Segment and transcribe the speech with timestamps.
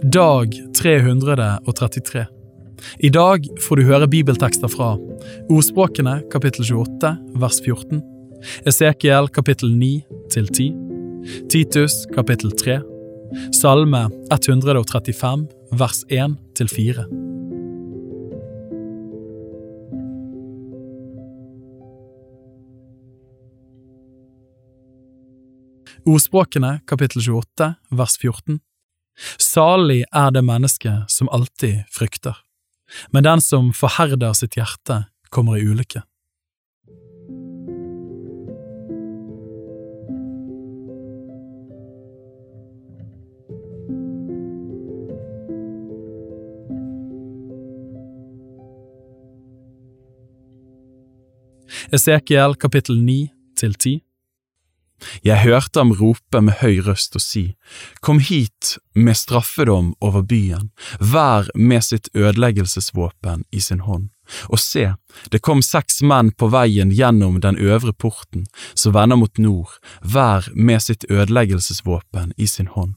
[0.00, 2.26] Dag 333.
[2.98, 4.94] I dag får du høre bibeltekster fra
[5.52, 7.10] Ordspråkene kapittel 28
[7.42, 8.00] vers 14,
[8.66, 9.90] Esekiel kapittel 9
[10.32, 10.72] til 10,
[11.52, 12.80] Titus kapittel 3,
[13.54, 15.46] Salme 135
[15.78, 17.06] vers 1 til 4.
[26.02, 28.62] Ordspråkene kapittel 28 vers 14
[29.38, 32.38] Salig er det mennesket som alltid frykter,
[33.10, 36.02] men den som forherder sitt hjerte, kommer i ulykke.
[51.92, 53.26] Esekiel kapittel 9
[53.60, 53.98] til 10
[55.22, 57.44] jeg hørte ham rope med høy røst og si,
[58.00, 64.10] Kom hit med straffedom over byen, hver med sitt ødeleggelsesvåpen i sin hånd.
[64.48, 64.94] Og se,
[65.30, 70.48] det kom seks menn på veien gjennom den øvre porten, som vender mot nord, hver
[70.54, 72.94] med sitt ødeleggelsesvåpen i sin hånd.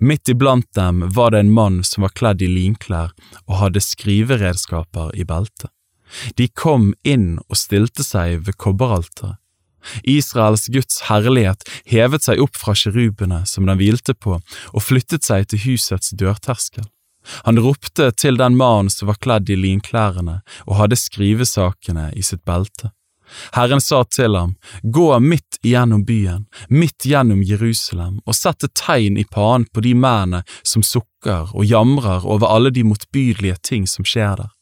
[0.00, 3.14] Midt iblant dem var det en mann som var kledd i linklær
[3.46, 5.70] og hadde skriveredskaper i beltet.
[6.38, 9.40] De kom inn og stilte seg ved kobberalteret
[10.02, 14.40] Israels Guds herlighet hevet seg opp fra kjerubene som den hvilte på,
[14.72, 16.86] og flyttet seg til husets dørterskel.
[17.48, 22.44] Han ropte til den mannen som var kledd i linklærne og hadde skrivesakene i sitt
[22.44, 22.92] belte.
[23.54, 29.16] Herren sa til ham, gå midt gjennom byen, midt gjennom Jerusalem, og sett et tegn
[29.18, 34.06] i panen på de mennene som sukker og jamrer over alle de motbydelige ting som
[34.06, 34.52] skjer der.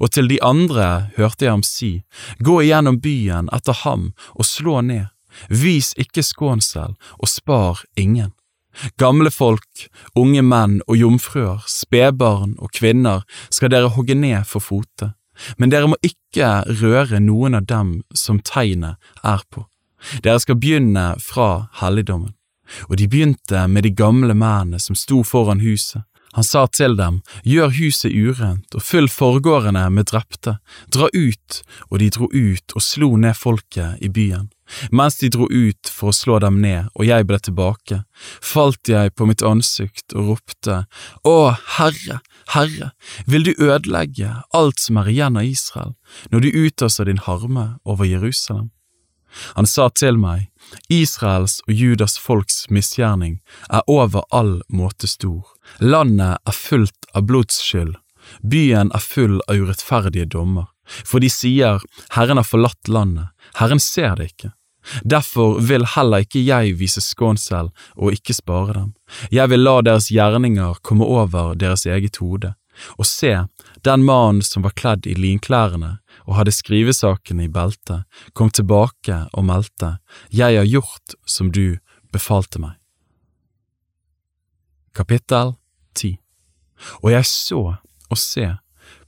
[0.00, 1.90] Og til de andre hørte jeg ham si,
[2.38, 5.06] Gå igjennom byen etter ham og slå ned,
[5.48, 8.32] vis ikke skånsel og spar ingen.
[9.00, 15.14] Gamle folk, unge menn og jomfruer, spedbarn og kvinner skal dere hogge ned for fote,
[15.56, 19.64] men dere må ikke røre noen av dem som tegnet er på.
[20.24, 22.34] Dere skal begynne fra helligdommen.
[22.90, 26.02] Og de begynte med de gamle mennene som sto foran huset,
[26.36, 30.58] han sa til dem, gjør huset urent og fyll forgårdene med drepte,
[30.92, 34.50] dra ut, og de dro ut og slo ned folket i byen.
[34.92, 38.02] Mens de dro ut for å slå dem ned og jeg ble tilbake,
[38.44, 40.82] falt jeg på mitt ansikt og ropte,
[41.24, 41.36] Å,
[41.78, 42.20] Herre,
[42.52, 42.92] Herre,
[43.24, 45.96] vil du ødelegge alt som er igjen av Israel,
[46.28, 48.74] når du utøser din harme over Jerusalem?
[49.56, 50.48] Han sa til meg,
[50.90, 53.38] Israels og Judas folks misgjerning
[53.70, 55.44] er over all måte stor.
[55.78, 57.94] Landet er fullt av blodsskyld,
[58.42, 60.70] byen er full av urettferdige dommer.
[60.86, 61.82] For de sier,
[62.14, 64.52] Herren har forlatt landet, Herren ser det ikke.
[65.02, 68.92] Derfor vil heller ikke jeg vise skånsel og ikke spare dem.
[69.34, 72.54] Jeg vil la deres gjerninger komme over deres eget hode.
[72.98, 73.32] Og se,
[73.84, 78.04] den mannen som var kledd i linklærne, og hadde skrivesakene i beltet,
[78.34, 79.98] kom tilbake og meldte,
[80.32, 81.78] Jeg har gjort som du
[82.12, 82.74] befalte meg.
[84.94, 85.54] Kapittel
[85.94, 86.16] 10
[87.02, 87.76] Og jeg så
[88.10, 88.56] og se,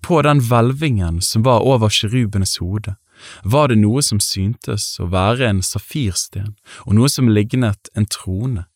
[0.00, 2.94] på den hvelvingen som var over kirubenes hode,
[3.42, 6.54] var det noe som syntes å være en safirsten,
[6.84, 8.66] og noe som lignet en trone,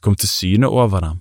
[0.00, 1.20] kom til syne over dem.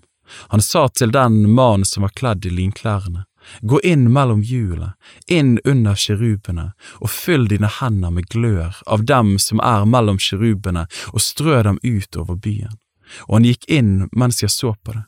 [0.54, 3.26] Han sa til den mannen som var kledd i linklærne,
[3.62, 4.94] Gå inn mellom hjulet,
[5.28, 10.88] inn under kirubene, og fyll dine hender med glør av dem som er mellom kirubene,
[11.14, 12.76] og strø dem ut over byen.
[13.28, 15.06] Og han gikk inn mens jeg så på det.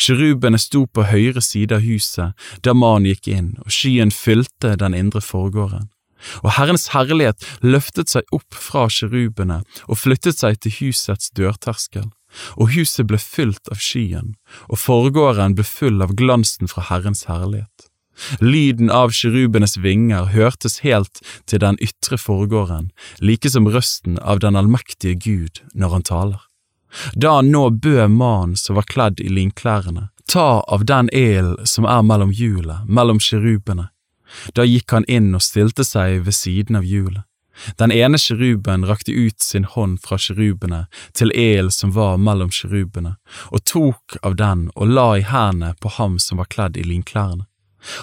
[0.00, 4.96] Kirubene sto på høyre side av huset da mannen gikk inn, og skyen fylte den
[4.96, 5.90] indre forgården.
[6.42, 12.08] Og Herrens herlighet løftet seg opp fra kirubene og flyttet seg til husets dørterskel
[12.56, 14.34] og huset ble fylt av skyen,
[14.70, 17.90] og forgården ble full av glansen fra Herrens herlighet.
[18.40, 24.56] Lyden av kirubenes vinger hørtes helt til den ytre forgården, like som røsten av den
[24.56, 26.40] allmektige Gud når han taler.
[27.12, 32.02] Da nå bød mannen som var kledd i linklærne, ta av den ilden som er
[32.02, 33.90] mellom hjulet, mellom kirubene.
[34.56, 37.24] Da gikk han inn og stilte seg ved siden av hjulet.
[37.80, 40.86] Den ene kjeruben rakte ut sin hånd fra kjerubene
[41.16, 43.16] til el som var mellom kjerubene,
[43.50, 47.46] og tok av den og la i hendene på ham som var kledd i linklærne.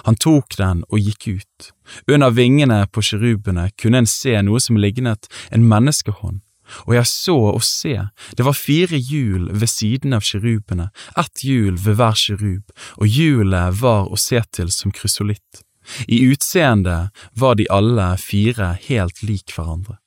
[0.06, 1.70] Han tok den og gikk ut.
[2.08, 6.40] Under vingene på kjerubene kunne en se noe som lignet en menneskehånd,
[6.86, 7.94] og jeg så og se,
[8.36, 10.88] det var fire hjul ved siden av kjerubene,
[11.20, 15.63] ett hjul ved hver kjerub, og hjulet var å se til som krysolitt.
[16.08, 19.98] I utseende var de alle fire helt lik hverandre.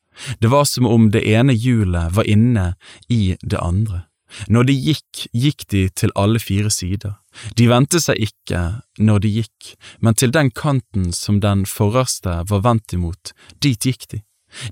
[0.41, 2.74] Det var som om det ene hjulet var inne
[3.09, 4.07] i det andre.
[4.51, 7.15] Når de gikk, gikk de til alle fire sider.
[7.56, 8.62] De vendte seg ikke
[9.00, 13.31] når de gikk, men til den kanten som den forreste var vendt imot,
[13.63, 14.24] dit gikk de.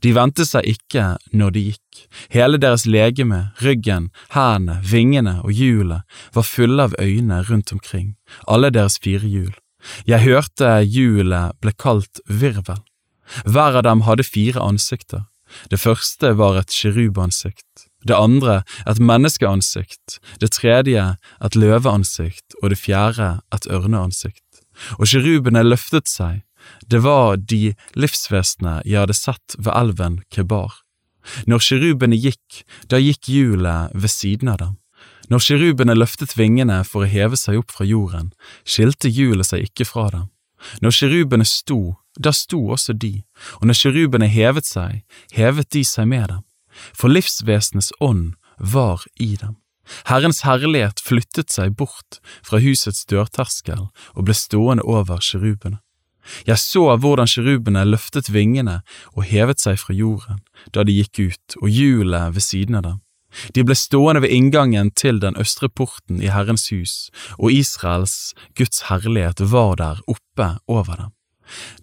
[0.01, 2.05] De vendte seg ikke når de gikk.
[2.33, 6.03] Hele deres legeme, ryggen, hendene, vingene og hjulet
[6.35, 8.15] var fulle av øyne rundt omkring,
[8.47, 9.53] alle deres fire hjul.
[10.09, 12.81] Jeg hørte hjulet ble kalt virvel.
[13.45, 15.25] Hver av dem hadde fire ansikter.
[15.69, 22.79] Det første var et kirubansikt, det andre et menneskeansikt, det tredje et løveansikt og det
[22.81, 24.41] fjerde et ørneansikt.
[24.99, 26.41] Og kirubene løftet seg,
[26.89, 30.81] det var de livsvesenene jeg hadde sett ved elven Kebar.
[31.49, 34.75] Når kirubene gikk, da gikk hjulet ved siden av dem.
[35.29, 38.31] Når kirubene løftet vingene for å heve seg opp fra jorden,
[38.63, 40.27] skilte hjulet seg ikke fra dem.
[40.81, 43.23] Når kirubene sto, da sto også de,
[43.59, 45.03] og når kirubene hevet seg,
[45.35, 46.43] hevet de seg med dem,
[46.93, 49.57] for livsvesenets ånd var i dem.
[50.09, 55.81] Herrens herlighet flyttet seg bort fra husets dørterskel og ble stående over kirubene.
[56.47, 58.79] Jeg så hvordan kirubene løftet vingene
[59.13, 60.41] og hevet seg fra jorden
[60.73, 63.01] da de gikk ut, og hjulet ved siden av dem.
[63.53, 68.85] De ble stående ved inngangen til den østre porten i Herrens hus, og Israels, Guds
[68.89, 71.11] herlighet, var der oppe over dem.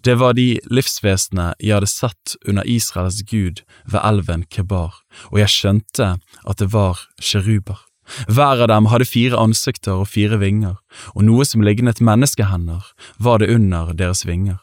[0.03, 4.99] Det var de livsvesenene jeg hadde sett under Israels gud ved elven Kebar,
[5.31, 7.79] og jeg skjønte at det var kjeruber.
[8.27, 10.75] Hver av dem hadde fire ansikter og fire vinger,
[11.15, 12.91] og noe som lignet menneskehender
[13.23, 14.59] var det under deres vinger.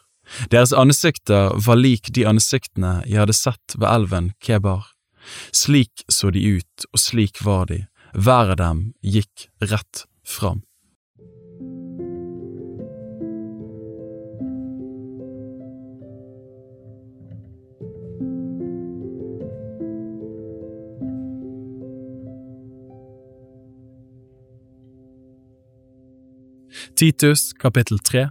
[0.53, 4.85] Deres ansikter var lik de ansiktene jeg hadde sett ved elven Kebar.
[5.51, 10.65] Slik så de ut, og slik var de, hver av dem gikk rett fram.
[27.01, 28.27] Titus kapittel 3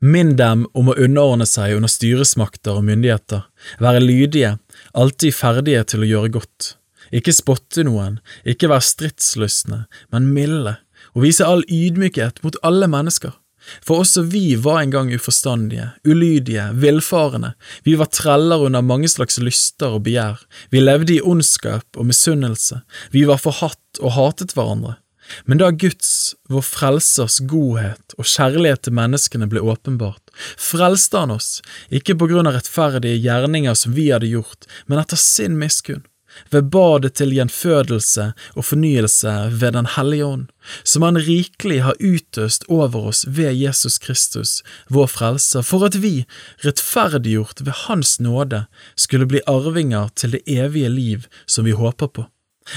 [0.00, 3.42] Minn dem om å underordne seg under styresmakter og myndigheter,
[3.84, 4.54] være lydige,
[4.96, 6.68] alltid ferdige til å gjøre godt,
[7.12, 8.16] ikke spotte noen,
[8.48, 10.78] ikke være stridslystne, men milde,
[11.12, 13.36] og vise all ydmykhet mot alle mennesker.
[13.84, 17.52] For også vi var en gang uforstandige, ulydige, villfarende,
[17.84, 20.40] vi var treller under mange slags lyster og begjær,
[20.72, 22.80] vi levde i ondskap og misunnelse,
[23.12, 24.96] vi var forhatt og hatet hverandre.
[25.44, 31.58] Men da Guds, vår Frelsers, godhet og kjærlighet til menneskene ble åpenbart, frelste han oss,
[31.90, 36.04] ikke på grunn av rettferdige gjerninger som vi hadde gjort, men etter sin miskunn,
[36.50, 40.46] ved badet til gjenfødelse og fornyelse ved Den hellige ånd,
[40.84, 46.24] som han rikelig har utøst over oss ved Jesus Kristus, vår Frelser, for at vi,
[46.64, 48.66] rettferdiggjort ved Hans nåde,
[48.96, 52.26] skulle bli arvinger til det evige liv som vi håper på.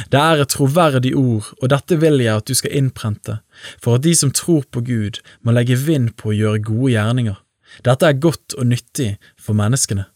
[0.10, 3.40] Det er et troverdig ord, og dette vil jeg at du skal innprente,
[3.81, 7.38] for at de som tror på Gud, må legge vind på å gjøre gode gjerninger.
[7.86, 10.07] Dette er godt og nyttig for menneskene.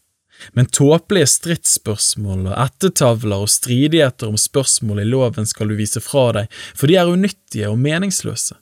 [0.54, 6.28] Men tåpelige stridsspørsmål og ettertavler og stridigheter om spørsmål i loven skal du vise fra
[6.36, 8.54] deg, for de er unyttige og meningsløse.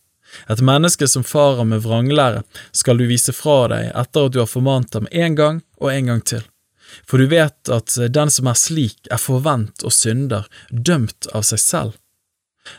[0.51, 2.43] Et menneske som farer med vranglære
[2.73, 6.13] skal du vise fra deg etter at du har formant ham en gang og en
[6.13, 6.45] gang til
[7.05, 11.63] for du vet at den som er slik, er forvent og synder, dømt av seg
[11.63, 11.95] selv.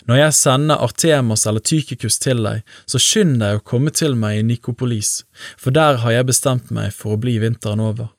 [0.08, 4.40] Når jeg sender Artemas eller Tykikus til deg, så skynd deg å komme til meg
[4.40, 5.22] i Nikopolis,
[5.56, 8.12] for der har jeg bestemt meg for å bli vinteren over.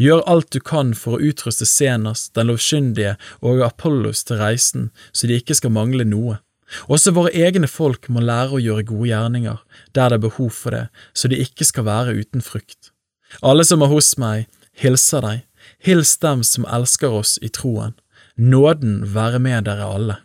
[0.00, 5.28] Gjør alt du kan for å utruste Senas, den lovkyndige og Apollos til reisen, så
[5.28, 6.38] de ikke skal mangle noe.
[6.90, 9.58] Også våre egne folk må lære å gjøre gode gjerninger,
[9.94, 12.90] der det er behov for det, så de ikke skal være uten frukt.
[13.42, 14.46] Alle som er hos meg,
[14.76, 15.42] hilser deg,
[15.82, 17.96] hils dem som elsker oss i troen.
[18.36, 20.20] Nåden være med dere alle.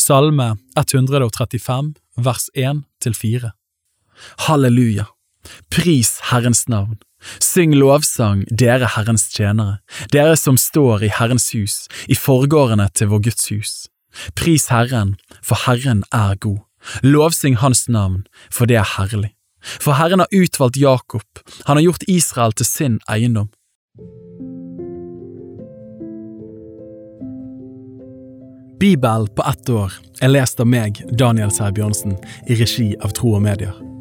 [0.00, 2.82] Salme 135, vers 1
[3.14, 3.52] 4
[4.46, 5.06] Halleluja!
[5.70, 6.98] Pris Herrens navn!
[7.40, 9.80] Syng lovsang, dere Herrens tjenere,
[10.12, 13.74] dere som står i Herrens hus, i forgårdene til vår Guds hus.
[14.34, 16.64] Pris Herren, for Herren er god.
[17.02, 19.34] Lovsyng Hans navn, for det er herlig.
[19.60, 23.50] For Herren har utvalgt Jakob, han har gjort Israel til sin eiendom.
[28.80, 29.92] Bibel på ett år
[30.24, 32.16] er lest av meg, Daniel Sæbjørnsen,
[32.48, 33.89] i regi av Tro og Medier.